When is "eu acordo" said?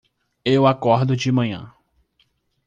0.43-1.15